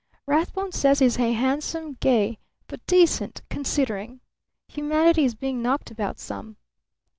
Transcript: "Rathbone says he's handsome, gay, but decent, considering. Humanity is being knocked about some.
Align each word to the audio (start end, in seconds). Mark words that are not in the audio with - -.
"Rathbone 0.25 0.71
says 0.71 0.97
he's 0.97 1.17
handsome, 1.17 1.93
gay, 1.99 2.39
but 2.65 2.83
decent, 2.87 3.43
considering. 3.51 4.21
Humanity 4.67 5.25
is 5.25 5.35
being 5.35 5.61
knocked 5.61 5.91
about 5.91 6.19
some. 6.19 6.57